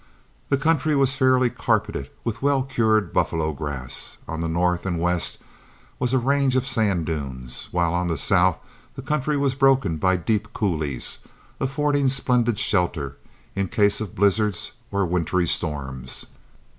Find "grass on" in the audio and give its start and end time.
3.53-4.41